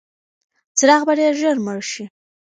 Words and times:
څراغ 0.77 1.01
به 1.07 1.13
ډېر 1.19 1.33
ژر 1.41 1.55
مړ 1.65 1.79
شي. 1.91 2.03